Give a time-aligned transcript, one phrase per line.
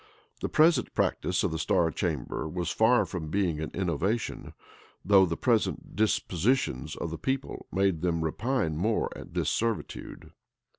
[0.41, 4.53] The present practice of the star chamber was far from being an innovation;
[5.05, 10.31] though the present dispositions of the people made them repine more at this servitude.